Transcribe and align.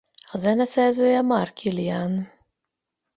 A 0.31 0.37
zeneszerzője 0.37 1.21
Mark 1.21 1.53
Kilian. 1.53 2.31